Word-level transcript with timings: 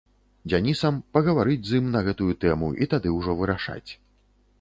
Дзянісам, 0.51 0.95
пагаварыць 1.17 1.61
з 1.67 1.71
ім 1.81 1.91
на 1.95 2.01
гэтую 2.07 2.33
тэму 2.45 2.71
і 2.83 2.89
тады 2.95 3.13
ўжо 3.17 3.37
вырашаць. 3.43 3.89